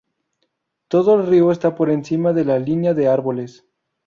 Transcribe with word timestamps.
Todo 0.87 1.13
el 1.13 1.27
río 1.27 1.51
está 1.51 1.75
por 1.75 1.91
encima 1.91 2.33
de 2.33 2.43
la 2.43 2.57
línea 2.57 2.95
de 2.95 3.07
árboles. 3.07 3.67